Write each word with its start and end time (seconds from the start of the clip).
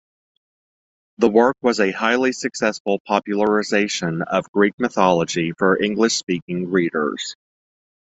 The 1.19 1.29
work 1.29 1.57
was 1.61 1.79
a 1.79 1.91
highly 1.91 2.31
successful 2.31 2.99
popularization 3.05 4.23
of 4.23 4.51
Greek 4.51 4.73
mythology 4.79 5.51
for 5.59 5.79
English-speaking 5.79 6.71
readers. 6.71 7.35